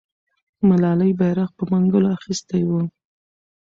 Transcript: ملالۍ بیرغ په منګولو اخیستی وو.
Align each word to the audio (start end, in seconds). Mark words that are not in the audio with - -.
ملالۍ 0.67 1.11
بیرغ 1.19 1.49
په 1.57 1.63
منګولو 1.71 2.09
اخیستی 2.17 2.61
وو. 2.65 2.81